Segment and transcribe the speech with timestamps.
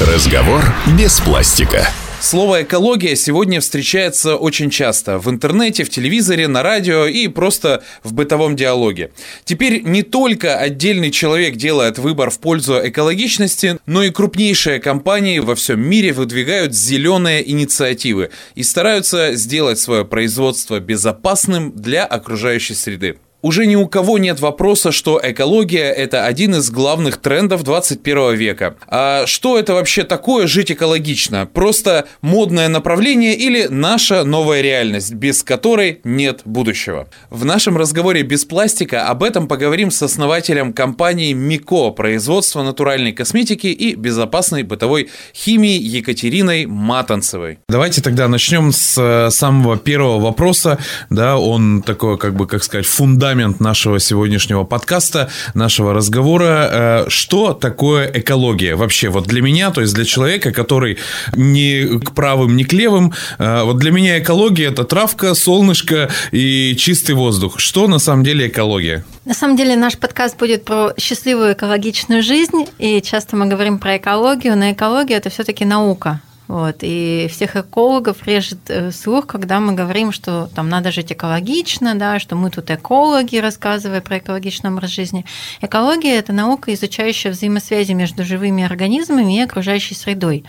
[0.00, 0.62] Разговор
[0.98, 1.88] без пластика.
[2.20, 8.12] Слово «экология» сегодня встречается очень часто в интернете, в телевизоре, на радио и просто в
[8.12, 9.10] бытовом диалоге.
[9.46, 15.54] Теперь не только отдельный человек делает выбор в пользу экологичности, но и крупнейшие компании во
[15.54, 23.16] всем мире выдвигают зеленые инициативы и стараются сделать свое производство безопасным для окружающей среды.
[23.42, 28.76] Уже ни у кого нет вопроса, что экология– это один из главных трендов 21 века.
[28.88, 31.46] А что это вообще такое жить экологично?
[31.46, 37.08] Просто модное направление или наша новая реальность, без которой нет будущего?
[37.30, 43.68] В нашем разговоре без пластика об этом поговорим с основателем компании МИКО производства натуральной косметики
[43.68, 47.60] и безопасной бытовой химии Екатериной Матанцевой.
[47.68, 50.78] Давайте тогда начнем с э, самого первого вопроса.
[51.10, 56.68] Да, он такой, как бы, как сказать, фундамент фундамент нашего сегодняшнего подкаста, нашего разговора.
[56.70, 59.08] Э, что такое экология вообще?
[59.10, 60.96] Вот для меня, то есть для человека, который
[61.36, 66.74] не к правым, не к левым, э, вот для меня экология– это травка, солнышко и
[66.78, 67.58] чистый воздух.
[67.58, 69.04] Что на самом деле экология?
[69.26, 73.98] На самом деле наш подкаст будет про счастливую экологичную жизнь, и часто мы говорим про
[73.98, 76.20] экологию, но экология– это все-таки наука.
[76.48, 76.76] Вот.
[76.82, 82.20] И всех экологов режет э, слух, когда мы говорим, что там надо жить экологично, да,
[82.20, 85.24] что мы тут экологи, рассказывая про экологичный образ жизни.
[85.60, 90.44] Экология– это наука, изучающая взаимосвязи между живыми организмами и окружающей средой.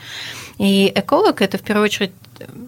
[0.59, 2.11] И эколог– это в первую очередь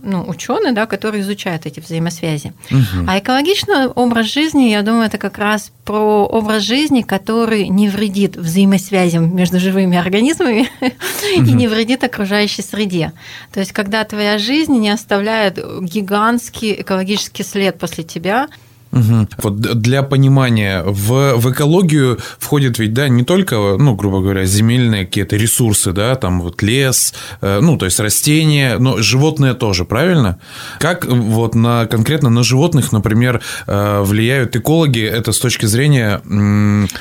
[0.03, 2.53] ну, ученый, да, который изучает эти взаимосвязи.
[2.71, 3.05] Угу.
[3.07, 8.35] А экологичный образ жизни, я думаю, это как раз про образ жизни, который не вредит
[8.35, 10.91] взаимосвязям между живыми организмами угу.
[11.35, 13.13] и не вредит окружающей среде.
[13.51, 18.47] То есть, когда твоя жизнь не оставляет гигантский экологический след после тебя,
[18.91, 19.27] Угу.
[19.43, 25.05] Вот для понимания, в, в экологию входит ведь, да, не только, ну, грубо говоря, земельные
[25.05, 30.39] какие-то ресурсы, да, там вот лес, э, ну, то есть растения, но животные тоже, правильно?
[30.79, 36.21] Как вот на, конкретно на животных, например, э, влияют экологи, это с точки зрения,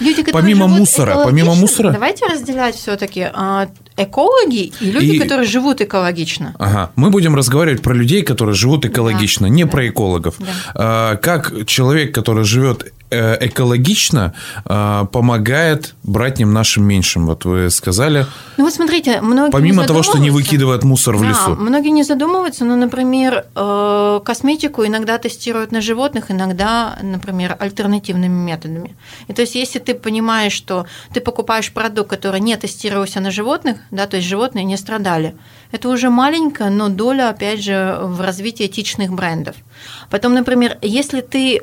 [0.00, 1.90] Люди, помимо мусора, помимо мусора?
[1.90, 5.18] Давайте разделять все таки а, экологи и люди, и...
[5.18, 6.54] которые живут экологично.
[6.58, 9.70] Ага, мы будем разговаривать про людей, которые живут экологично, да, не да.
[9.70, 10.34] про экологов.
[10.38, 10.46] Да.
[10.74, 11.77] А, как человек,
[12.12, 18.26] который живет экологично э, помогает братьям нашим меньшим, вот вы сказали.
[18.56, 21.56] Ну вот смотрите, многие Помимо того, что не выкидывают мусор в да, лесу.
[21.56, 28.96] многие не задумываются, но, например, э, косметику иногда тестируют на животных, иногда, например, альтернативными методами.
[29.28, 33.78] И то есть, если ты понимаешь, что ты покупаешь продукт, который не тестировался на животных,
[33.90, 35.34] да, то есть животные не страдали,
[35.70, 39.56] это уже маленькая, но доля, опять же, в развитии этичных брендов.
[40.10, 41.62] Потом, например, если ты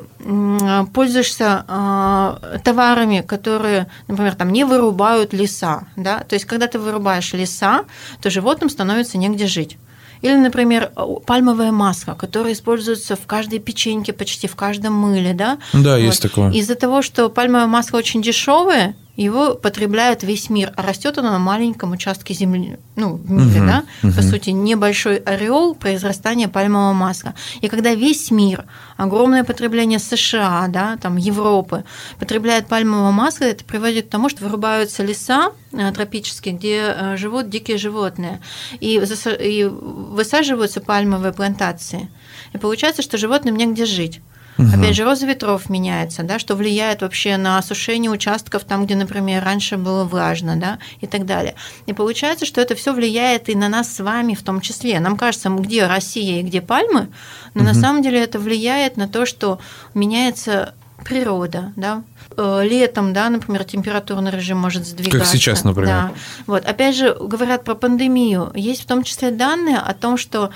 [0.92, 7.32] пользуешься а, товарами, которые, например, там не вырубают леса, да, то есть когда ты вырубаешь
[7.32, 7.84] леса,
[8.20, 9.78] то животным становится негде жить.
[10.22, 10.92] Или, например,
[11.26, 15.58] пальмовое масло, которое используется в каждой печеньке, почти в каждом мыле, да?
[15.72, 15.98] Да, вот.
[15.98, 16.50] есть такое.
[16.52, 21.38] Из-за того, что пальмовое масло очень дешевое, его потребляет весь мир, а растет оно на
[21.38, 24.12] маленьком участке земли, ну, в мире, угу, да, угу.
[24.12, 27.34] по сути, небольшой ореол произрастания пальмового масла.
[27.62, 28.64] И когда весь мир,
[28.96, 31.84] огромное потребление США, да, там, Европы,
[32.18, 37.48] потребляет пальмовое масло, это приводит к тому, что вырубаются леса э, тропические, где э, живут
[37.48, 38.40] дикие животные,
[38.80, 39.02] и,
[39.40, 42.10] и высаживаются пальмовые плантации.
[42.52, 44.20] И получается, что животным негде жить.
[44.58, 44.68] Угу.
[44.74, 49.44] Опять же, роза ветров меняется, да, что влияет вообще на осушение участков там, где, например,
[49.44, 51.54] раньше было влажно, да, и так далее.
[51.86, 54.98] И получается, что это все влияет и на нас с вами в том числе.
[55.00, 57.08] Нам кажется, где Россия и где пальмы,
[57.54, 57.68] но угу.
[57.68, 59.58] на самом деле это влияет на то, что
[59.94, 60.74] меняется
[61.04, 62.02] природа, да,
[62.36, 65.18] э, летом, да, например, температурный режим может сдвигаться.
[65.18, 65.88] Как сейчас, например.
[65.88, 66.12] Да.
[66.46, 66.64] Вот.
[66.64, 68.50] Опять же, говорят про пандемию.
[68.54, 70.50] Есть в том числе данные о том, что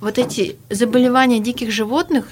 [0.00, 2.26] вот эти заболевания диких животных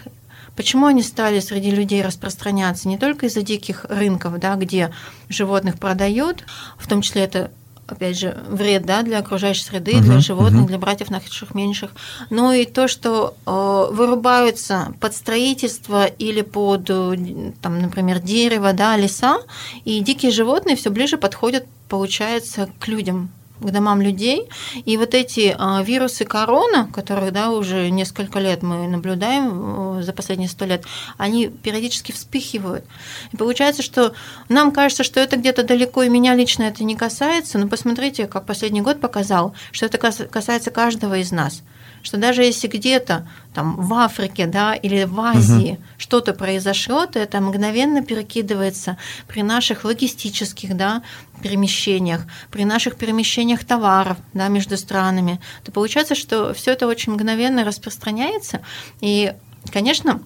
[0.56, 2.88] Почему они стали среди людей распространяться?
[2.88, 4.92] Не только из-за диких рынков, да, где
[5.28, 6.44] животных продают,
[6.78, 7.50] в том числе это
[7.86, 10.68] опять же, вред да, для окружающей среды, uh-huh, для животных, uh-huh.
[10.68, 11.90] для братьев наших меньших,
[12.30, 19.38] но и то, что э, вырубаются под строительство или под, там, например, дерево, да, леса,
[19.84, 23.30] и дикие животные все ближе подходят, получается, к людям,
[23.64, 24.48] к домам людей.
[24.84, 30.12] И вот эти а, вирусы корона, которые да, уже несколько лет мы наблюдаем э, за
[30.12, 30.84] последние сто лет,
[31.16, 32.84] они периодически вспыхивают.
[33.32, 34.14] И получается, что
[34.48, 38.46] нам кажется, что это где-то далеко, и меня лично это не касается, но посмотрите, как
[38.46, 41.62] последний год показал, что это касается каждого из нас
[42.04, 45.82] что даже если где-то там в Африке, да, или в Азии угу.
[45.96, 51.02] что-то произошло, то это мгновенно перекидывается при наших логистических, да,
[51.42, 52.20] перемещениях,
[52.50, 55.40] при наших перемещениях товаров, да, между странами.
[55.64, 58.60] То получается, что все это очень мгновенно распространяется,
[59.00, 59.32] и,
[59.72, 60.20] конечно,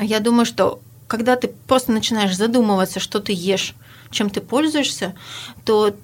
[0.00, 3.74] я думаю, что когда ты просто начинаешь задумываться, что ты ешь,
[4.10, 5.14] чем ты пользуешься,
[5.64, 5.94] то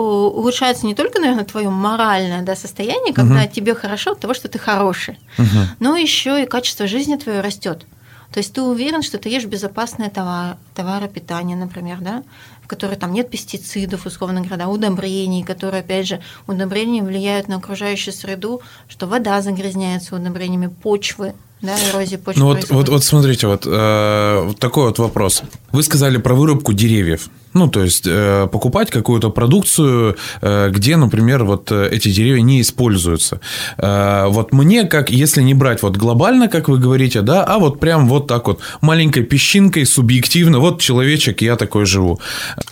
[0.00, 3.50] улучшается не только, наверное, твое моральное да, состояние, когда угу.
[3.52, 5.46] тебе хорошо от того, что ты хороший, угу.
[5.80, 7.86] но еще и качество жизни твое растет.
[8.32, 12.22] То есть ты уверен, что ты ешь безопасные товары, товары питания, например, да,
[12.62, 17.56] в которых там нет пестицидов, условно говоря, да, удобрений, которые, опять же, удобрения влияют на
[17.56, 22.42] окружающую среду, что вода загрязняется удобрениями, почвы, да, эрозия почвы.
[22.42, 25.42] Ну вот, вот, вот смотрите, вот, э, вот такой вот вопрос.
[25.72, 27.30] Вы сказали про вырубку деревьев.
[27.56, 32.60] Ну, то есть э, покупать какую-то продукцию, э, где, например, вот э, эти деревья не
[32.60, 33.40] используются.
[33.78, 38.08] Вот мне, как если не брать вот глобально, как вы говорите, да, а вот прям
[38.08, 42.20] вот так вот маленькой песчинкой субъективно, вот человечек, я такой живу.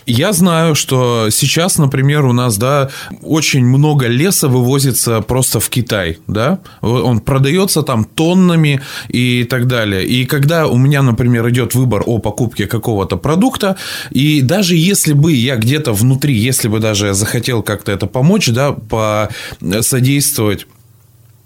[0.05, 2.89] Я знаю, что сейчас, например, у нас, да,
[3.23, 10.05] очень много леса вывозится просто в Китай, да, он продается там тоннами и так далее.
[10.05, 13.75] И когда у меня, например, идет выбор о покупке какого-то продукта,
[14.11, 18.07] и даже даже если бы я где-то внутри, если бы даже я захотел как-то это
[18.07, 20.67] помочь, да, посодействовать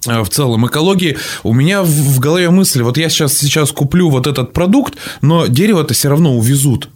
[0.07, 4.27] э, в целом экологии, у меня в голове мысль, вот я сейчас, сейчас куплю вот
[4.27, 6.89] этот продукт, но дерево-то все равно увезут.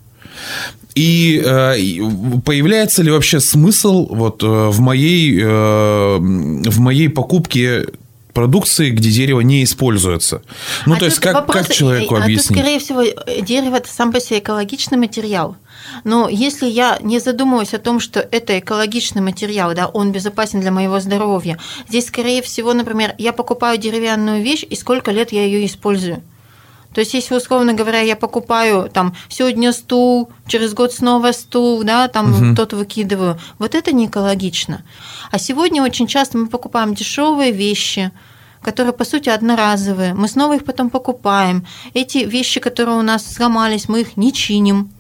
[0.96, 1.76] И э,
[2.46, 7.86] появляется ли вообще смысл вот э, в моей э, в моей покупке
[8.34, 10.42] продукции, где дерево не используется.
[10.86, 12.48] Ну, а то есть, как, вопрос, как человеку а объяснить?
[12.48, 13.04] Тут, скорее всего,
[13.42, 15.56] дерево– это сам по себе экологичный материал.
[16.04, 20.72] Но если я не задумываюсь о том, что это экологичный материал, да, он безопасен для
[20.72, 21.58] моего здоровья,
[21.88, 26.24] здесь, скорее всего, например, я покупаю деревянную вещь, и сколько лет я ее использую.
[26.94, 32.08] То есть, если, условно говоря, я покупаю там сегодня стул, через год снова стул, да,
[32.08, 32.56] там угу.
[32.56, 34.84] тот выкидываю, вот это не экологично.
[35.32, 38.12] А сегодня очень часто мы покупаем дешевые вещи,
[38.62, 40.14] которые, по сути, одноразовые.
[40.14, 41.66] Мы снова их потом покупаем.
[41.94, 44.92] Эти вещи, которые у нас сломались, мы их не чиним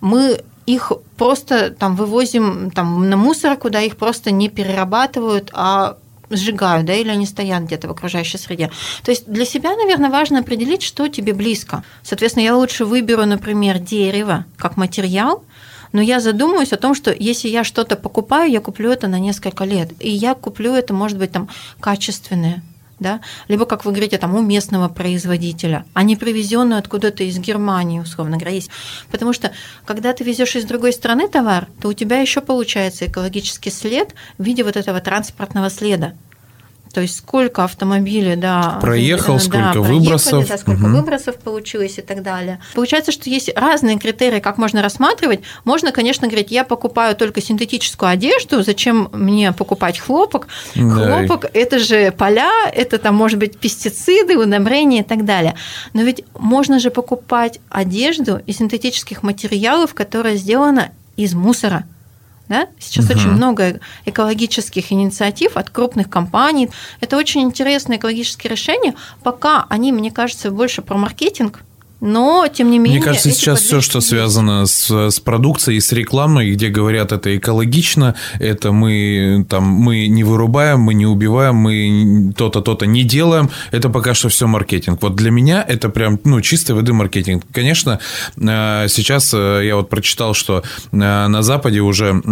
[0.00, 5.96] мы их просто там вывозим там, на мусор, куда их просто не перерабатывают, а
[6.30, 8.70] сжигают, да, или они стоят где-то в окружающей среде.
[9.02, 11.82] То есть для себя, наверное, важно определить, что тебе близко.
[12.02, 15.44] Соответственно, я лучше выберу, например, дерево как материал,
[15.92, 19.64] но я задумываюсь о том, что если я что-то покупаю, я куплю это на несколько
[19.64, 19.90] лет.
[19.98, 21.48] И я куплю это, может быть, там
[21.80, 22.62] качественное,
[23.00, 27.98] да, либо, как вы говорите, там, у местного производителя, а не привезенную откуда-то из Германии,
[27.98, 28.70] условно говоря, есть.
[29.10, 29.52] Потому что,
[29.84, 34.44] когда ты везешь из другой страны товар, то у тебя еще получается экологический след в
[34.44, 36.14] виде вот этого транспортного следа.
[36.92, 40.96] То есть сколько автомобилей, да, проехал, да, сколько выбросов, да, сколько угу.
[40.96, 42.60] выбросов получилось и так далее.
[42.74, 45.40] Получается, что есть разные критерии, как можно рассматривать.
[45.64, 50.48] Можно, конечно, говорить, я покупаю только синтетическую одежду, зачем мне покупать хлопок?
[50.74, 50.82] Да.
[51.24, 55.54] Хлопок– это же поля, это там может быть пестициды, удобрения и так далее.
[55.92, 61.84] Но ведь можно же покупать одежду из синтетических материалов, которая сделана из мусора.
[62.50, 62.66] Да?
[62.80, 63.14] Сейчас угу.
[63.14, 66.68] очень много экологических инициатив от крупных компаний.
[67.00, 68.96] Это очень интересные экологические решения.
[69.22, 71.60] Пока они, мне кажется, больше про маркетинг,
[72.00, 72.98] но, тем не менее...
[72.98, 78.14] Мне кажется, сейчас все, что связано с, с продукцией, с рекламой, где говорят, это экологично,
[78.38, 83.90] это мы, там, мы не вырубаем, мы не убиваем, мы то-то, то-то не делаем, это
[83.90, 85.02] пока что все маркетинг.
[85.02, 87.44] Вот для меня это прям, ну, чистой воды маркетинг.
[87.52, 88.00] Конечно,
[88.36, 92.22] э, сейчас э, я вот прочитал, что э, на Западе уже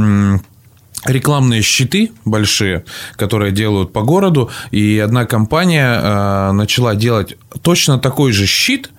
[1.04, 2.84] рекламные щиты большие,
[3.16, 8.90] которые делают по городу, и одна компания начала делать точно такой же щит,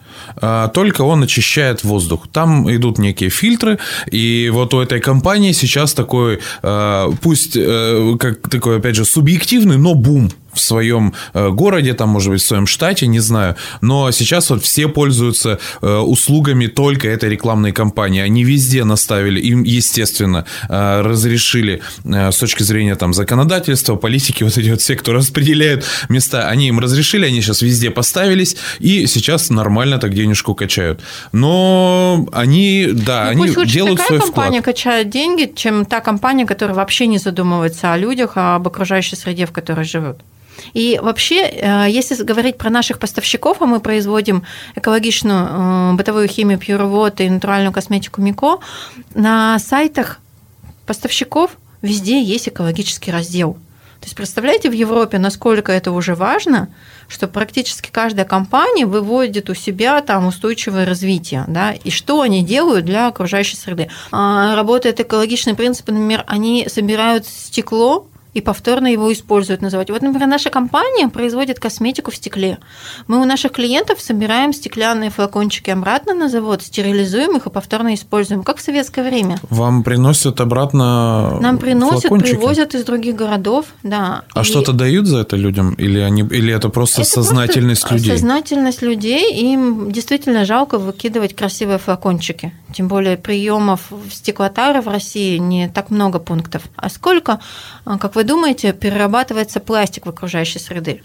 [0.73, 2.27] только он очищает воздух.
[2.31, 3.79] Там идут некие фильтры,
[4.11, 9.77] и вот у этой компании сейчас такой, а, пусть э, как такой, опять же, субъективный,
[9.77, 13.55] но бум в своем э, городе, там, может быть, в своем штате, не знаю.
[13.81, 18.21] Но сейчас вот все пользуются э, услугами только этой рекламной кампании.
[18.21, 24.69] Они везде наставили, им, естественно, э, разрешили с точки зрения там законодательства, политики, вот эти
[24.69, 29.97] вот все, кто распределяют места, они им разрешили, они сейчас везде поставились, и сейчас нормально
[29.97, 31.01] так денежку качают.
[31.31, 36.75] Но они, да, ну, они пусть делают свой компания качает деньги, чем та компания, которая
[36.75, 40.17] вообще не задумывается о людях, а об окружающей среде, в которой живут.
[40.73, 44.43] И вообще, э, если говорить про наших поставщиков, а мы производим
[44.75, 48.59] экологичную э, бытовую химию Pure Water и натуральную косметику Мико,
[49.13, 50.19] на сайтах
[50.85, 51.51] поставщиков
[51.81, 53.57] везде есть экологический раздел.
[53.99, 56.69] То есть представляете в Европе, насколько это уже важно,
[57.09, 62.85] что практически каждая компания выводит у себя там устойчивое развитие, да, и что они делают
[62.85, 63.89] для окружающей среды.
[64.11, 69.89] А, работает экологичный принцип, например, они собирают стекло, и повторно его используют, называть.
[69.89, 72.59] Вот, например, наша компания производит косметику в стекле.
[73.07, 78.43] Мы у наших клиентов собираем стеклянные флакончики обратно на завод, стерилизуем их и повторно используем,
[78.43, 79.39] как в советское время.
[79.49, 82.31] Вам приносят обратно Нам приносят, флакончики?
[82.35, 84.23] привозят из других городов, да.
[84.33, 85.73] А И что-то дают за это людям?
[85.73, 88.11] Или, они, или это просто это сознательность просто людей?
[88.11, 92.53] Сознательность людей, им действительно жалко выкидывать красивые флакончики.
[92.73, 93.81] Тем более приемов
[94.11, 96.63] стеклотары в России не так много пунктов.
[96.75, 97.39] А сколько,
[97.85, 101.01] как вы думаете, перерабатывается пластик в окружающей среды?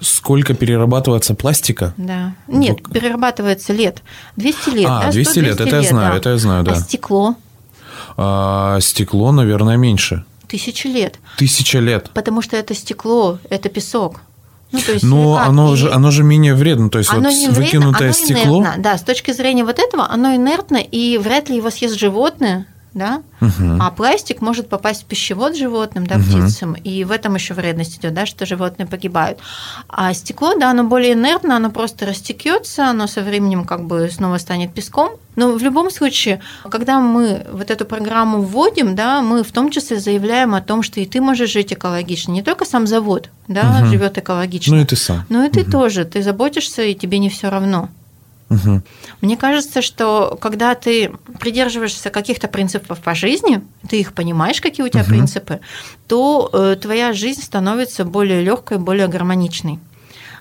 [0.00, 1.94] Сколько перерабатывается пластика?
[1.96, 2.34] Да.
[2.46, 4.02] Нет, Ну, перерабатывается лет.
[4.36, 4.86] 200 лет.
[4.88, 6.18] А, да, 200 лет, это я знаю, да.
[6.18, 6.72] это я знаю, да.
[6.72, 7.34] А стекло
[8.16, 10.24] А, стекло, наверное, меньше.
[10.46, 11.18] тысячи лет.
[11.36, 12.10] Тысяча лет.
[12.14, 14.20] Потому что это стекло, это песок.
[14.70, 16.90] Ну, то есть Но оно И же, оно же менее вредно.
[16.90, 18.58] То есть оно вот не вредно, выкинутое оно стекло.
[18.60, 18.82] инертно.
[18.82, 23.22] Да, с точки зрения вот этого, оно инертно, и вряд ли его съест животное, да,
[23.40, 23.82] Мгм.
[23.82, 26.24] а пластик может попасть в пищевод животным, да, Мгм.
[26.24, 29.38] птицам, и в этом еще вредность идет, да, что животные погибают.
[29.88, 34.38] А стекло, да, оно более инертно, оно просто растекется, оно со временем как бы снова
[34.38, 35.10] станет песком.
[35.36, 39.98] Но в любом случае, когда мы вот эту программу вводим, да, мы в том числе
[39.98, 43.90] заявляем о том, что и ты можешь жить экологично, не только сам завод, да, Мгм.
[43.90, 44.76] живет экологично.
[44.76, 45.24] Ну и ты сам.
[45.28, 47.88] но и ты тоже, ты заботишься, и тебе не все равно.
[48.48, 48.82] Мгм.
[49.20, 54.88] Мне кажется, что когда ты придерживаешься каких-то принципов по жизни, ты их понимаешь, какие у
[54.88, 55.10] тебя Мгм.
[55.10, 55.60] принципы,
[56.06, 59.78] то э, твоя жизнь становится более легкой, более гармоничной.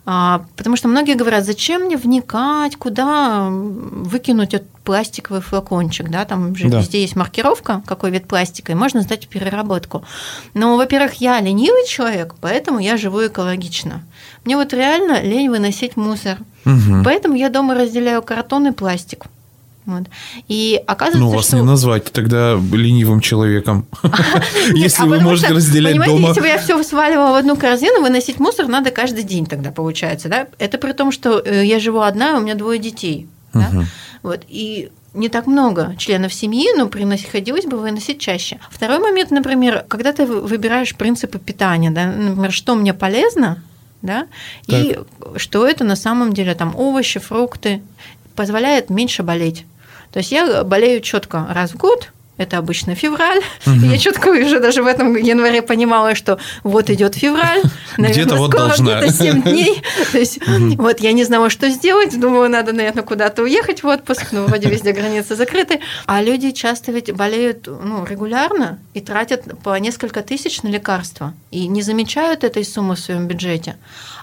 [0.06, 6.56] А, Потому что многие говорят, зачем мне вникать, куда выкинуть этот пластиковый флакончик, да, там
[6.56, 6.80] же Да.
[6.80, 10.04] везде есть маркировка, какой вид пластика, и можно сдать переработку.
[10.54, 14.04] Но, во-первых, я ленивый человек, поэтому я живу экологично.
[14.44, 16.38] Мне вот реально лень выносить мусор.
[16.66, 17.04] Мгм.
[17.06, 19.26] Поэтому я дома разделяю картон и пластик.
[19.86, 20.04] Вот.
[20.48, 21.58] И оказывается, Ну, вас что...
[21.58, 23.86] не назвать тогда ленивым человеком.
[24.04, 26.30] Нет, Если а вы можете разделять дома.
[26.30, 30.30] Если бы я все сваливала в одну корзину, выносить мусор надо каждый день тогда получается,
[30.30, 30.48] да?
[30.58, 33.28] Это при том, что э, я живу одна, у меня двое детей.
[34.24, 38.60] Вот и не так много членов семьи, но приходилось бы выносить чаще.
[38.72, 43.62] Второй момент, например, когда ты вы- выбираешь принципы питания, да, например, что мне полезно,
[44.02, 44.28] да,
[44.68, 44.98] и
[45.36, 47.82] что это на самом деле там овощи, фрукты,
[48.36, 49.66] позволяет меньше болеть.
[50.14, 53.42] То есть я болею четко раз в год, это обычно февраль.
[53.66, 53.92] Мгм.
[53.92, 57.62] Я четко уже даже в этом январе понимала, что вот идет февраль,
[57.98, 58.98] наверное, Где-то вот скоро должна.
[59.02, 59.84] где-то 7 дней.
[60.12, 60.40] То есть
[60.78, 64.68] вот я не знала, что сделать, думаю, надо, наверное, куда-то уехать в отпуск, но вроде
[64.68, 65.80] везде границы закрыты.
[66.08, 71.68] А люди часто ведь болеют ну, регулярно и тратят по несколько тысяч на лекарства и
[71.68, 73.78] не замечают этой суммы в своем бюджете.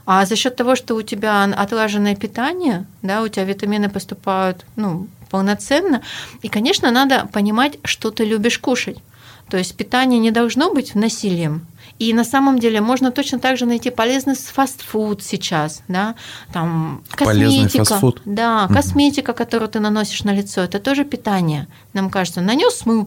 [0.04, 5.06] А за счет того, что у тебя отлаженное питание, да, у тебя витамины поступают, ну,
[5.31, 6.03] полноценно.
[6.43, 8.99] И, конечно, надо понимать, что ты любишь кушать.
[9.49, 11.67] То есть питание не должно быть насилием.
[11.99, 16.15] И на самом деле можно точно так же найти полезный фастфуд сейчас, да,
[16.51, 18.23] там косметика, фастфуд.
[18.25, 21.69] да, косметика, которую ты наносишь на лицо, это тоже питание.
[21.93, 23.07] Нам кажется, нанес смыл.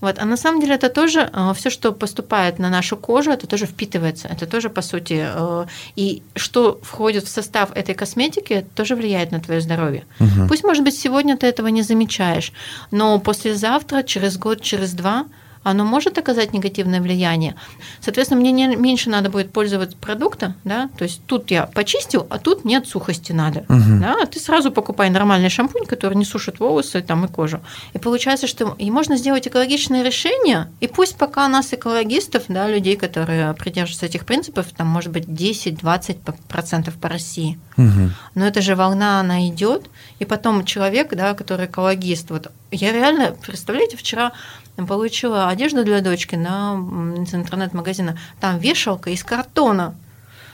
[0.00, 0.18] Вот.
[0.18, 4.28] А на самом деле это тоже все, что поступает на нашу кожу, это тоже впитывается.
[4.28, 9.40] Это тоже, по сути, э, и что входит в состав этой косметики, тоже влияет на
[9.40, 10.04] твое здоровье.
[10.18, 10.48] Мгм.
[10.48, 12.52] Пусть, может быть, сегодня ты этого не замечаешь,
[12.90, 15.24] но послезавтра, через год, через два
[15.70, 17.56] оно может оказать негативное влияние.
[18.00, 22.38] Соответственно, мне не, меньше надо будет пользоваться продукта, да, то есть тут я почистил, а
[22.38, 24.00] тут нет сухости надо, Мгм.
[24.00, 27.60] да, ты сразу покупай нормальный шампунь, который не сушит волосы там, и кожу.
[27.94, 32.96] И получается, что и можно сделать экологичное решение, и пусть пока нас, экологистов, да, людей,
[32.96, 38.14] которые придерживаются этих принципов, там может быть 10-20% по России, Мгм.
[38.36, 43.34] но эта же волна, она идет, и потом человек, да, который экологист, вот я реально,
[43.44, 44.32] представляете, вчера
[44.76, 46.74] получила одежду для дочки на
[47.22, 49.94] из интернет-магазина, там вешалка из картона.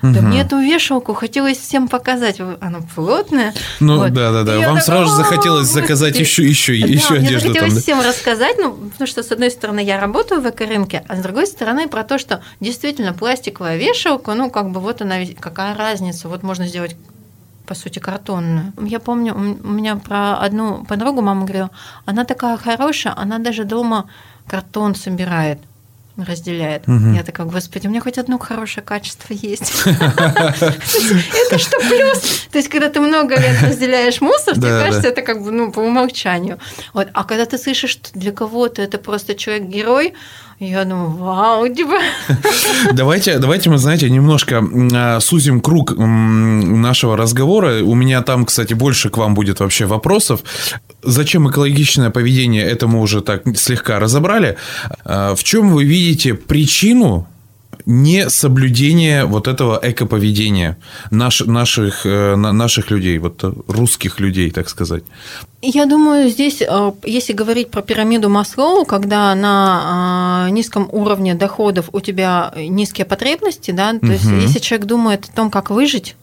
[0.03, 0.31] Да Мгм.
[0.31, 3.55] мне эту вешалку хотелось всем показать, она плотная.
[3.79, 4.13] Ну Вот.
[4.13, 4.57] да, да, да.
[4.61, 5.75] И Вам так, сразу «А, захотелось вот».
[5.81, 7.55] заказать еще, еще, еще да, мне одежду там.
[7.55, 7.81] захотелось да?
[7.81, 11.47] всем рассказать, ну, потому что, с одной стороны, я работаю в эко-рынке, а с другой
[11.47, 16.43] стороны, про то, что действительно пластиковая вешалка, ну, как бы вот она, какая разница, вот
[16.43, 16.97] можно сделать
[17.73, 18.75] по сути, картонную.
[18.87, 21.71] Я помню, у меня про одну подругу мама говорила,
[22.05, 24.11] она такая хорошая, она даже дома
[24.47, 25.59] картон собирает.
[26.19, 26.83] разделяет.
[26.87, 29.73] Я такая, господи, у меня хоть одно хорошее качество есть.
[29.87, 32.47] Это что плюс?
[32.51, 35.81] То есть, когда ты много лет разделяешь мусор, тебе кажется, это как бы ну, по
[35.81, 36.59] умолчанию.
[36.93, 40.13] А когда ты слышишь, что для кого-то это просто человек-герой,
[40.69, 41.99] я думаю, вау, типа.
[42.93, 44.65] Давайте, давайте мы, знаете, немножко
[44.95, 47.83] а, сузим круг нашего разговора.
[47.83, 50.41] У меня там, кстати, больше к вам будет вообще вопросов.
[51.03, 54.57] Зачем экологичное поведение, это мы уже так слегка разобрали.
[55.05, 57.27] А, в чем вы видите причину
[57.87, 60.77] не соблюдение вот этого экоповедения
[61.11, 65.03] наш, наших, э, наших людей, вот русских людей, так сказать.
[65.63, 71.89] Я думаю, здесь, э, если говорить про пирамиду Маслоу, когда на э, низком уровне доходов
[71.93, 74.13] у тебя низкие потребности, да, то угу.
[74.13, 76.17] есть если человек думает о том, как выжить,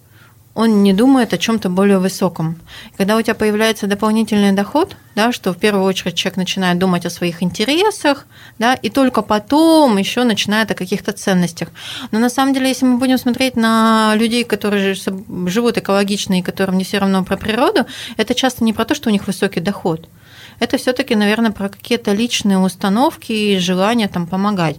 [0.59, 2.59] он не думает о чем-то более высоком.
[2.97, 7.09] Когда у тебя появляется дополнительный доход, да, что в первую очередь человек начинает думать о
[7.09, 8.25] своих интересах,
[8.57, 11.69] да, и только потом еще начинает о каких-то ценностях.
[12.11, 14.95] Но на самом деле, если мы будем смотреть на людей, которые
[15.45, 17.85] живут экологично и которым не все равно про природу,
[18.17, 20.09] это часто не про то, что у них высокий доход
[20.59, 24.77] это все-таки, наверное, про какие-то личные установки и желание там помогать.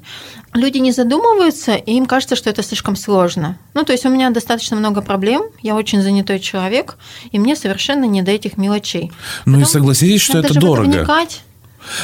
[0.52, 3.58] Люди не задумываются, и им кажется, что это слишком сложно.
[3.74, 6.96] Ну, то есть у меня достаточно много проблем, я очень занятой человек,
[7.30, 9.12] и мне совершенно не до этих мелочей.
[9.46, 10.88] Ну Потом и согласитесь, что это дорого.
[10.88, 11.42] Вникать.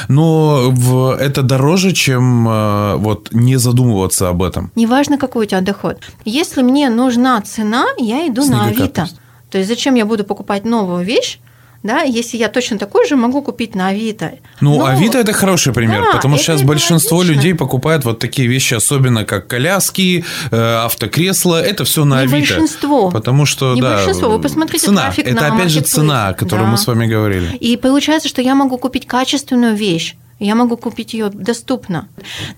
[0.07, 4.71] Но в, это дороже, чем э, вот не задумываться об этом.
[4.75, 5.99] Неважно, какой у тебя доход.
[6.25, 9.07] Если мне нужна цена, я иду на Авито.
[9.51, 11.39] То есть зачем я буду покупать новую вещь,
[11.87, 14.33] да, если я точно такой же могу купить на Авито.
[14.59, 14.85] Ну, Но...
[14.85, 17.35] Авито это хороший пример, да, потому что сейчас большинство логично.
[17.35, 22.55] людей покупают вот такие вещи, особенно как коляски, э, автокресла, это все на Не Авито.
[22.55, 23.09] большинство.
[23.09, 25.01] Потому что, Не да, большинство, вы посмотрите цена.
[25.03, 26.67] трафик это на опять же цена, о которой да.
[26.67, 27.55] мы с вами говорили.
[27.55, 32.09] И получается, что я могу купить качественную вещь, я могу купить ее доступно.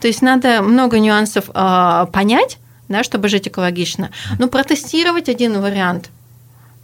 [0.02, 2.58] То есть надо много нюансов э, понять,
[2.88, 4.10] да, чтобы жить экологично.
[4.40, 6.10] Но протестировать один вариант–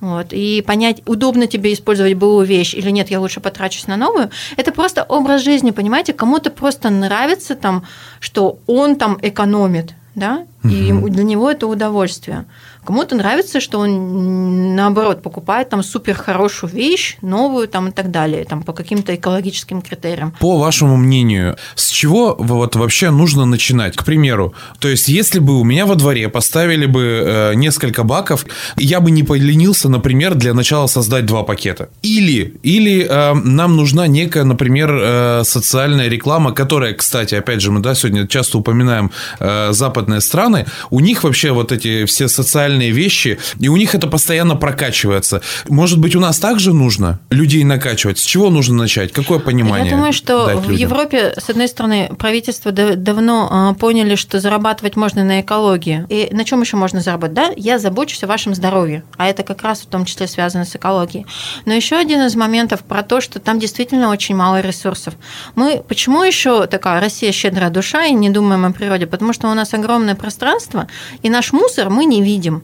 [0.02, 4.30] вот, и понять, удобно тебе использовать былую вещь или нет, я лучше потрачусь на новую,
[4.58, 7.84] это просто образ жизни, понимаете, кому-то просто нравится там,
[8.20, 10.74] что он там экономит, да, угу.
[10.74, 12.46] и для него это удовольствие.
[12.86, 18.46] Кому-то нравится, что он, наоборот, покупает там супер хорошую вещь, новую там и так далее,
[18.46, 20.34] там по каким-то экологическим критериям.
[20.40, 23.96] По вашему мнению, с чего вот вообще нужно начинать?
[23.96, 28.46] К примеру, то есть если бы у меня во дворе поставили бы э, несколько баков,
[28.78, 31.90] я бы не поленился, например, для начала создать два пакета.
[32.04, 37.80] Или, или э, нам нужна некая, например, э, социальная реклама, которая, кстати, опять же, мы
[37.80, 42.92] да, сегодня часто упоминаем э, западные страны, у них вообще вот эти все социальные реальные
[42.92, 45.42] вещи, и у них это постоянно прокачивается.
[45.70, 48.20] Может быть, у нас также нужно людей накачивать?
[48.20, 49.12] С чего нужно начать?
[49.12, 49.90] Какое понимание?
[49.90, 50.90] Я думаю, что в людям?
[50.90, 56.06] Европе, с одной стороны, правительство давно а, поняли, что зарабатывать можно на экологии.
[56.10, 57.34] И на чем еще можно заработать?
[57.34, 60.76] Да, я забочусь о вашем здоровье, а это как раз в том числе связано с
[60.76, 61.26] экологией.
[61.66, 65.14] Но еще один из моментов про то, что там действительно очень мало ресурсов.
[65.56, 69.08] Мы почему еще такая Россия щедрая душа и не думаем о природе?
[69.08, 70.88] Потому что у нас огромное пространство,
[71.24, 72.64] и наш мусор мы не видим.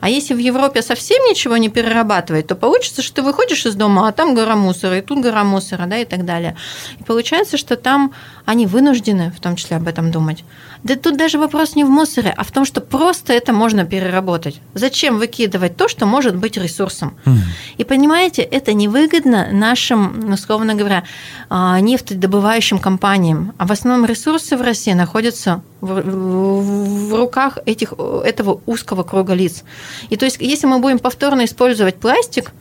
[0.00, 4.08] А если в Европе совсем ничего не перерабатывает, то получится, что ты выходишь из дома,
[4.08, 6.56] а там гора мусора, и тут гора мусора, да, и так далее.
[7.00, 8.12] И получается, что там
[8.44, 10.44] они вынуждены в том числе об этом думать.
[10.82, 14.60] Да тут даже вопрос не в мусоре, а в том, что просто это можно переработать.
[14.74, 17.16] Зачем выкидывать то, что может быть ресурсом?
[17.24, 17.36] Mm.
[17.78, 21.02] И понимаете, это невыгодно нашим, условно говоря,
[21.50, 23.52] а, нефтедобывающим компаниям.
[23.58, 27.92] А в основном ресурсы в России находятся в, в, в руках этих,
[28.24, 29.64] этого узкого круга лиц.
[30.08, 32.52] И то есть, если мы будем повторно использовать пластик,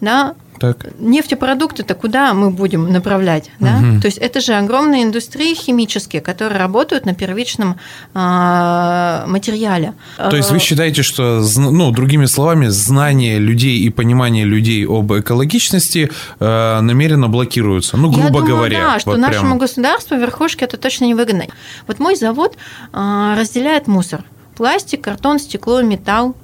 [0.00, 0.86] да, так.
[0.98, 3.50] Нефтепродукты-то куда мы будем направлять?
[3.60, 3.76] Да?
[3.76, 4.00] Угу.
[4.00, 7.76] То есть это же огромные индустрии химические, которые работают на первичном
[8.14, 9.94] э, материале.
[10.16, 16.10] То есть вы считаете, что, ну, другими словами, знание людей и понимание людей об экологичности
[16.40, 17.96] э, намеренно блокируются?
[17.96, 18.78] Ну, грубо Я думаю, говоря.
[18.78, 19.58] Да, что вот нашему прям...
[19.58, 21.44] государству, верхушке это точно не выгодно.
[21.86, 22.56] Вот мой завод
[22.92, 24.24] э, разделяет мусор.
[24.56, 26.34] Пластик, картон, стекло, металл,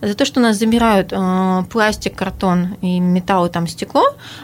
[0.00, 4.02] за то, что у нас забирают э, пластик, картон и металл, там стекло,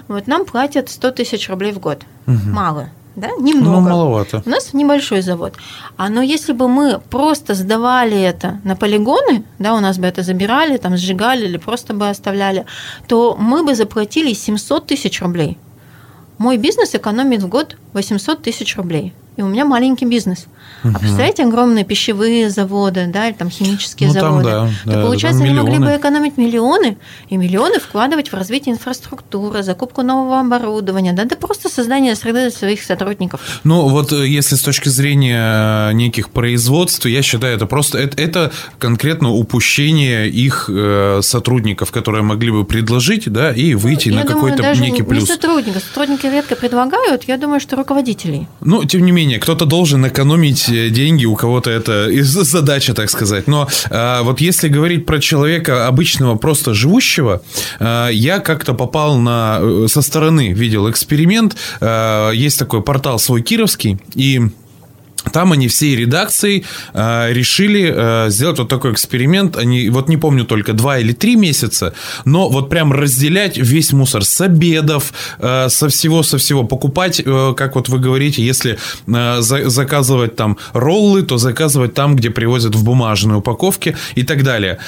[0.08, 2.02] вот нам платят 100 тысяч рублей в год.
[2.26, 2.50] Угу.
[2.50, 2.88] Мало.
[3.16, 3.70] Да, немного.
[3.70, 4.42] Ну, маловато.
[4.46, 5.54] У нас небольшой завод.
[5.96, 10.22] А но если бы мы просто сдавали это на полигоны, да, у нас бы это
[10.22, 12.66] забирали, там сжигали или просто бы оставляли,
[13.08, 15.58] то мы бы заплатили 700 тысяч рублей.
[16.38, 19.12] Мой бизнес экономит в год 800 тысяч рублей.
[19.36, 20.46] И у меня маленький бизнес–
[20.82, 24.44] А представляете, огромные пищевые заводы, да, или там химические Ну, там, заводы.
[24.44, 26.96] да, То да, получается, там они могли бы экономить миллионы
[27.28, 32.50] и миллионы вкладывать в развитие инфраструктуры, закупку нового оборудования, да, да просто создание среды для
[32.50, 33.40] своих сотрудников.
[33.64, 38.20] Ну, вот э, если с точки зрения э, неких производств, я считаю, это просто это,
[38.20, 44.24] это конкретно упущение их э, сотрудников, которые могли бы предложить, да, и выйти Я на
[44.24, 45.26] какой-то некий не плюс.
[45.26, 45.82] сотрудников.
[45.82, 48.48] Сотрудники редко предлагают, я думаю, что руководителей.
[48.60, 53.46] Ну, тем не менее, кто-то должен экономить э, деньги, у кого-то это задача, так сказать.
[53.46, 57.42] Но э, вот если говорить про человека обычного, просто живущего,
[57.78, 61.56] э, я как-то попал на э, со стороны видел эксперимент.
[61.80, 64.40] Э, есть такой портал свой кировский и
[65.32, 69.56] там они всей редакцией э, решили э, сделать вот такой эксперимент.
[69.56, 74.24] Они, вот не помню только два или три месяца, но вот прям разделять весь мусор
[74.24, 76.64] с обедов, э, со всего, со всего.
[76.64, 82.16] Покупать, э, как вот вы говорите, если э, за- заказывать там роллы, то заказывать там,
[82.16, 84.78] где привозят в бумажной упаковке и так далее.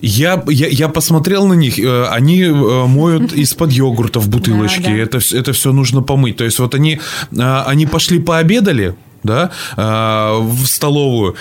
[0.00, 2.52] Я, я, я посмотрел на них, э, они э,
[2.86, 4.82] моют из-под йогурта в бутылочке.
[4.82, 4.96] Да, да.
[4.96, 6.36] Это, это все нужно помыть.
[6.36, 7.00] То есть вот они,
[7.32, 8.94] э, они пошли пообедали,
[9.24, 11.34] да, э, в столовую.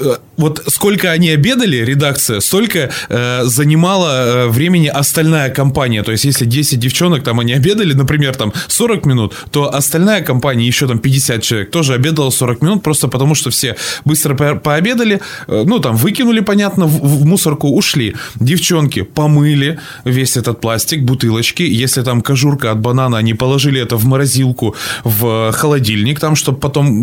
[0.00, 2.78] Э, Вот сколько они обедали, редакция, столько
[3.10, 6.02] э, занимала э, времени остальная компания.
[6.02, 10.66] То есть, если 10 девчонок там они обедали, например, там 40 минут, то остальная компания,
[10.66, 15.20] еще там 50 человек, тоже обедала 40 минут, просто потому что все быстро по- пообедали,
[15.48, 18.14] ну, там, выкинули, понятно, в, мусорку, ушли.
[18.40, 21.62] Девчонки помыли весь этот пластик, бутылочки.
[21.84, 26.99] Если там кожурка от банана, они положили это в морозилку, в холодильник, там, чтобы потом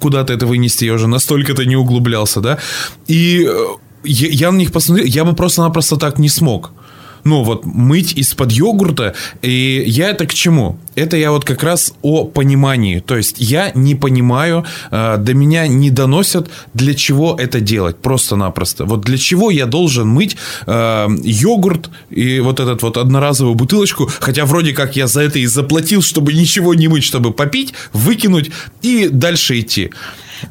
[0.00, 0.84] куда-то это вынести.
[0.84, 2.58] Я уже настолько-то не углублялся, да.
[3.08, 3.64] И э,
[4.04, 6.72] я, я на них посмотрел, я бы просто-напросто так не смог.
[7.24, 9.14] Ну, вот мыть из-под йогурта.
[9.42, 10.78] И я это к чему?
[10.94, 13.00] Это я вот как раз о понимании.
[13.00, 17.96] То есть я не понимаю, э, до меня не доносят, для чего это делать.
[17.98, 18.84] Просто-напросто.
[18.84, 24.44] Вот для чего я должен мыть э, йогурт и вот этот вот одноразовую бутылочку, хотя
[24.44, 28.50] вроде как я за это и заплатил, чтобы ничего не мыть, чтобы попить, выкинуть
[28.82, 29.90] и дальше идти.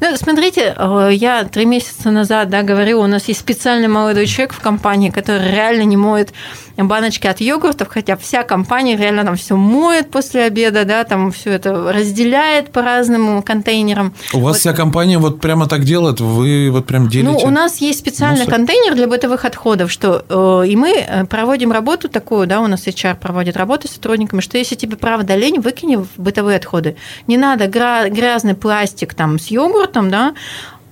[0.00, 4.52] Ну, смотрите, э, я три месяца назад да, говорила, у нас есть специальный молодой человек
[4.52, 6.32] в компании, который реально не моет
[6.76, 11.52] баночки от йогуртов, хотя вся компания реально там все моет после обеда, да, там все
[11.52, 14.14] это разделяет по разным контейнерам.
[14.32, 14.56] У вас Вот.
[14.56, 16.20] вся компания вот прямо так делает?
[16.20, 17.30] Вы вот прям делите?
[17.30, 18.54] Ну, у нас есть специальный мусор?
[18.54, 22.86] контейнер для бытовых отходов, что э, и мы э, проводим работу такую, да, у нас
[22.86, 26.96] HR проводит работу с сотрудниками, что если тебе правда лень, выкини в бытовые отходы.
[27.26, 30.34] Не надо грязный пластик там с йогуртом, да,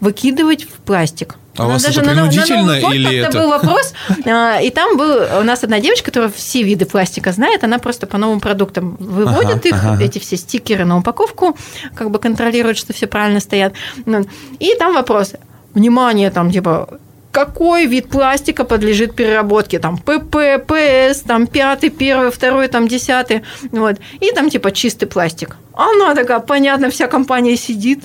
[0.01, 1.37] выкидывать в пластик.
[1.57, 3.39] А у вас даже это на, на принудительно Новый год или это?
[3.39, 3.93] был вопрос,
[4.27, 8.07] а, и там был у нас одна девочка, которая все виды пластика знает, она просто
[8.07, 10.05] по новым продуктам выводит Ага, их, ага.
[10.05, 11.57] эти все стикеры на упаковку,
[11.97, 13.75] как бы контролирует, что все правильно стоят.
[14.07, 14.25] Ну,
[14.61, 15.33] И там вопрос,
[15.75, 17.01] внимание, там типа
[17.33, 23.97] какой вид пластика подлежит переработке, там ПП, ПС, там пятый, первый, второй, там десятый, вот,
[24.21, 25.57] и там типа чистый пластик.
[25.75, 28.05] Она такая, понятно, вся компания сидит,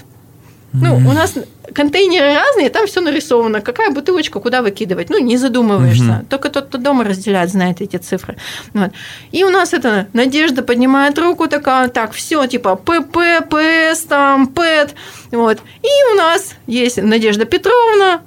[0.74, 1.36] ну, у нас
[1.74, 3.62] контейнеры разные, там все нарисовано.
[3.62, 5.10] Какая бутылочка, куда выкидывать.
[5.10, 6.26] Ну, не задумываешься.
[6.30, 8.38] Только тот, кто дома разделяет, знает эти цифры.
[8.74, 8.92] Вот.
[9.32, 13.18] И у нас это Надежда поднимает руку такая, так, все, типа ПП,
[13.50, 14.96] ПС, там, ПЭТ.
[15.32, 15.60] Вот.
[15.82, 18.22] И у нас есть Надежда Петровна,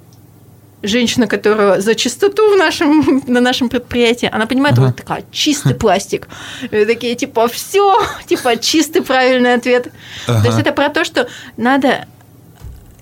[0.82, 6.28] женщина, которая за чистоту в нашем, на нашем предприятии, она понимает, вот такая, чистый пластик.
[6.70, 9.88] И такие, типа, все, типа, чистый правильный ответ.
[10.26, 10.60] То есть Ага.
[10.60, 12.06] это про то, что надо,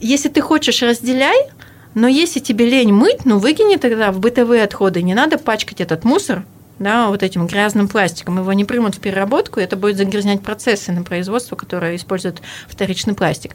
[0.04, 1.48] если ты хочешь, разделяй,
[1.94, 5.02] но если тебе лень мыть, ну выкини тогда в бытовые отходы.
[5.02, 6.44] Не надо пачкать этот мусор
[6.78, 8.38] да, вот этим грязным пластиком.
[8.38, 13.52] Его не примут в переработку, это будет загрязнять процессы на производство, которые используют вторичный пластик.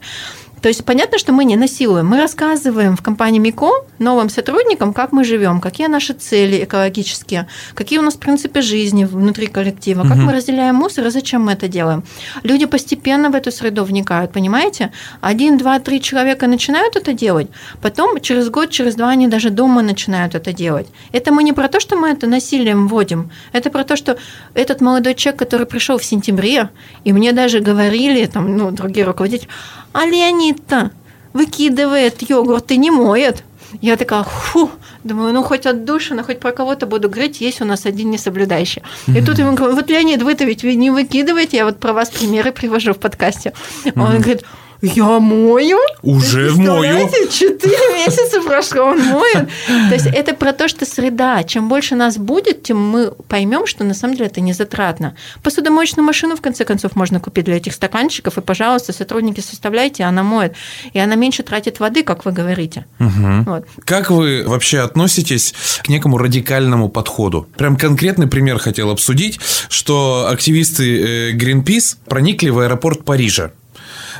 [0.62, 2.06] То есть понятно, что мы не насилуем.
[2.06, 7.98] Мы рассказываем в компании МИКО новым сотрудникам, как мы живем, какие наши цели экологические, какие
[7.98, 10.26] у нас принципы жизни внутри коллектива, как Мгм.
[10.26, 12.02] мы разделяем мусор и зачем мы это делаем.
[12.42, 14.90] Люди постепенно в эту среду вникают, понимаете?
[15.20, 17.48] Один, два, три человека начинают это делать,
[17.80, 20.86] потом через год, через два они даже дома начинают это делать.
[21.12, 24.16] Это мы не про то, что мы это насилием вводим, это про то, что
[24.54, 26.68] этот молодой человек, который пришел в сентябре,
[27.04, 29.48] и мне даже говорили, там, ну, другие руководители,
[29.92, 30.90] а Леонид-то
[31.32, 33.44] выкидывает йогурт и не моет.
[33.80, 34.70] Я такая, фу,
[35.04, 38.82] думаю, ну хоть отдушина, хоть про кого-то буду говорить, есть у нас один несоблюдающий.
[39.06, 42.50] И тут ему говорю, вот, Леонид, вы-то ведь не выкидываете, я вот про вас примеры
[42.50, 43.52] привожу в подкасте.
[43.94, 44.44] Он говорит,
[44.82, 45.78] Я мою?
[46.02, 47.08] Уже мою.
[47.30, 49.48] Четыре месяца прошло, он моет.
[49.66, 51.42] То есть это про то, что среда.
[51.44, 55.14] Чем больше нас будет, тем мы поймем, что на самом деле это не затратно.
[55.42, 60.22] Посудомоечную машину, в конце концов, можно купить для этих стаканчиков, и, пожалуйста, сотрудники составляйте, она
[60.22, 60.54] моет.
[60.92, 62.86] И она меньше тратит воды, как вы говорите.
[62.98, 63.42] Угу.
[63.46, 63.66] Вот.
[63.84, 67.46] Как вы вообще относитесь к некому радикальному подходу?
[67.56, 73.52] Прям конкретный пример хотел обсудить, что активисты э, Greenpeace проникли в аэропорт Парижа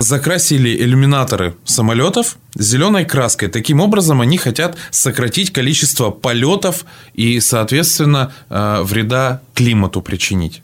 [0.01, 3.49] закрасили иллюминаторы самолетов зеленой краской.
[3.49, 6.85] Таким образом, они хотят сократить количество полетов
[7.15, 10.63] и, соответственно, э, вреда климату причинить.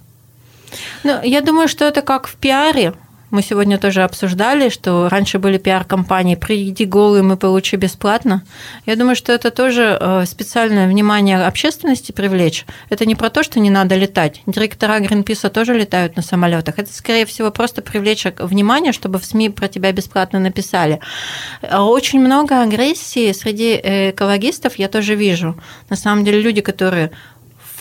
[1.05, 2.95] Ну, я думаю, что это как в пиаре.
[3.37, 8.43] Мы сегодня тоже обсуждали, что раньше были пиар-компании «Приди голым и получи бесплатно».
[8.87, 12.65] Я думаю, что это тоже э, специальное внимание общественности привлечь.
[12.89, 14.41] Это не про то, что не надо летать.
[14.47, 16.79] Директора Гринписа тоже летают на самолетах.
[16.79, 21.01] Это, скорее всего, просто привлечь внимание, чтобы в СМИ про тебя бесплатно написали.
[21.71, 25.61] Очень много агрессии среди экологистов я тоже вижу.
[25.91, 27.11] На самом деле люди, которые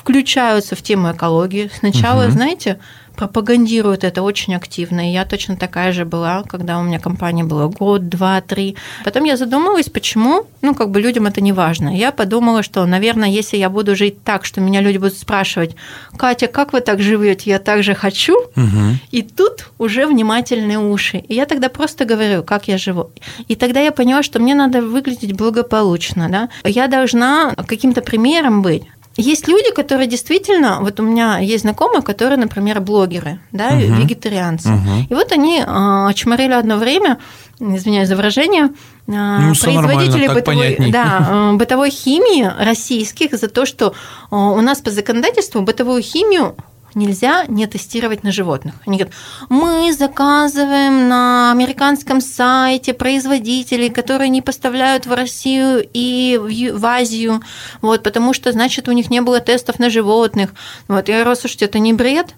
[0.05, 1.71] включаются в тему экологии.
[1.73, 2.31] Сначала, угу.
[2.31, 2.79] знаете,
[3.15, 5.09] пропагандируют это очень активно.
[5.09, 8.75] И я точно такая же была, когда у меня компания была год, два, три.
[9.03, 11.95] Потом я задумалась, почему, ну, как бы людям это не важно.
[11.95, 15.75] Я подумала, что, наверное, если я буду жить так, что меня люди будут спрашивать,
[16.17, 17.49] Катя, как вы так живете?
[17.49, 18.35] Я так же хочу.
[18.55, 18.99] Угу.
[19.11, 21.17] И тут уже внимательные уши.
[21.17, 23.11] И я тогда просто говорю, как я живу.
[23.47, 26.29] И тогда я поняла, что мне надо выглядеть благополучно.
[26.29, 26.49] Да?
[26.63, 28.83] Я должна каким-то примером быть.
[29.17, 33.77] Есть люди, которые действительно, вот у меня есть знакомые, которые, например, блогеры, да, угу.
[33.77, 34.69] вегетарианцы.
[34.69, 35.07] Угу.
[35.09, 37.19] И вот они э, очморили одно время,
[37.59, 38.71] извиняюсь за выражение,
[39.07, 43.93] а, ну, производителей бытовой, да, э, бытовой химии российских за то, что
[44.31, 46.55] у нас по законодательству бытовую химию
[46.95, 48.75] нельзя не тестировать на животных.
[48.87, 49.15] Они говорят,
[49.49, 56.39] мы заказываем на американском сайте производителей, которые не поставляют в Россию и
[56.73, 57.41] в Азию,
[57.81, 60.53] вот, потому что, значит, у них не было тестов на животных.
[60.87, 62.33] Вот, я говорю, слушайте, это не бред?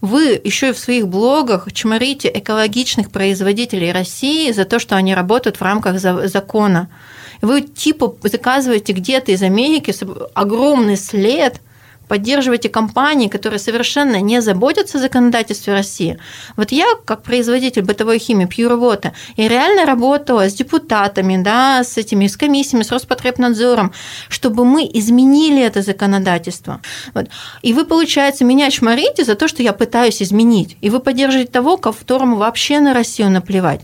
[0.00, 5.56] Вы еще и в своих блогах чморите экологичных производителей России за то, что они работают
[5.56, 6.88] в рамках закона.
[7.42, 9.94] Вы типа заказываете где-то из Америки
[10.34, 11.60] огромный след–
[12.10, 16.18] поддерживаете компании, которые совершенно не заботятся о законодательстве России.
[16.56, 21.96] Вот я, как производитель бытовой химии Pure Water, я реально работала с депутатами, да, с
[21.96, 23.92] этими, с комиссиями, с Роспотребнадзором,
[24.28, 26.80] чтобы мы изменили это законодательство.
[27.14, 27.28] Вот.
[27.62, 30.76] И вы, получается, меня чморите за то, что я пытаюсь изменить.
[30.80, 33.82] И вы поддерживаете того, которому вообще на Россию наплевать.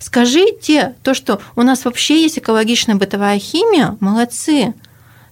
[0.00, 4.74] Скажите то, что у нас вообще есть экологичная бытовая химия, молодцы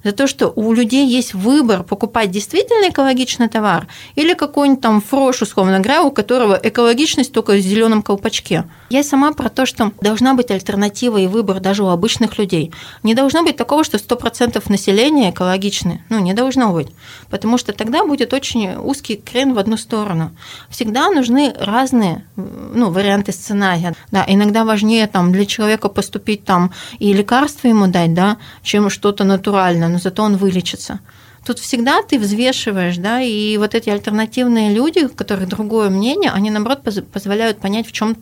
[0.05, 5.43] за то, что у людей есть выбор покупать действительно экологичный товар или какой-нибудь там фрош,
[5.43, 8.65] условно говоря, у которого экологичность только в зеленом колпачке.
[8.91, 12.73] Я сама про то, что должна быть альтернатива и выбор даже у обычных людей.
[13.03, 16.05] Не должно быть такого, что 100% населения экологичны.
[16.09, 16.89] Ну, не должно быть.
[17.31, 20.33] Потому что тогда будет очень узкий крен в одну сторону.
[20.69, 23.95] Всегда нужны разные ну, варианты сценария.
[24.11, 29.25] Да, иногда важнее там, для человека поступить там и лекарства ему дать, да, чем что-то
[29.25, 31.01] натуральное но зато он вылечится.
[31.45, 36.51] Тут всегда ты взвешиваешь, да, и вот эти альтернативные люди, у которых другое мнение, они,
[36.51, 38.17] наоборот, позволяют понять, в чем,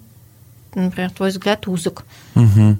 [0.75, 2.05] например, твой взгляд узок.
[2.41, 2.79] Угу.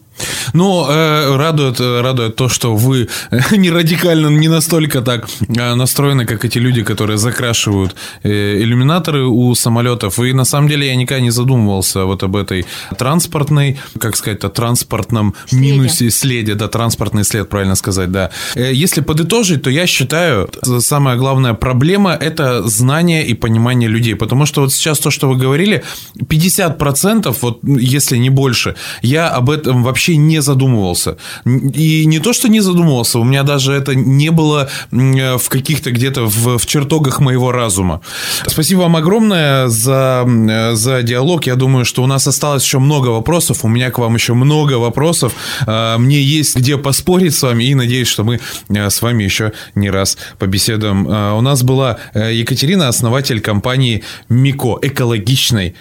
[0.53, 3.09] Ну, э, радует, радует то, что вы
[3.53, 9.55] не радикально, не настолько так э, настроены, как эти люди, которые закрашивают э, иллюминаторы у
[9.55, 10.19] самолетов.
[10.19, 12.67] И на самом деле я никогда не задумывался вот об этой
[12.99, 15.73] транспортной, как сказать, о транспортном следе.
[15.73, 18.31] минусе, следе, да, транспортный след, правильно сказать, да.
[18.55, 24.15] Если подытожить, то я считаю, самая главная проблема– это знание и понимание людей.
[24.15, 25.83] Потому что вот сейчас то, что вы говорили,
[26.19, 31.17] 50%, вот если не больше, я об этом вообще не задумывался.
[31.45, 36.27] И не то, что не задумывался, у меня даже это не было в каких-то где-то
[36.27, 38.01] в, в чертогах моего разума.
[38.47, 40.25] Спасибо вам огромное за,
[40.73, 41.47] за диалог.
[41.47, 43.65] Я думаю, что у нас осталось еще много вопросов.
[43.65, 45.35] У меня к вам еще много вопросов.
[45.67, 49.53] А, мне есть где поспорить с вами и надеюсь, что мы а, с вами еще
[49.75, 51.07] не раз побеседуем.
[51.09, 55.75] А, у нас была э, Екатерина, основатель компании Мико, экологичной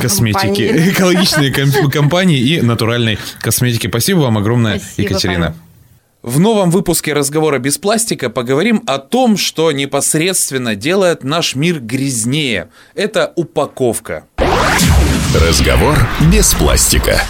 [0.00, 0.90] косметики, компании.
[0.90, 3.88] экологичной компании и натуральной косметики.
[3.88, 5.46] Спасибо вам огромное, Спасибо, Екатерина.
[5.46, 5.58] Павел.
[6.22, 12.68] В новом выпуске разговора без пластика поговорим о том, что непосредственно делает наш мир грязнее.
[12.94, 14.24] Это упаковка.
[15.34, 15.96] Разговор
[16.32, 17.22] без пластика.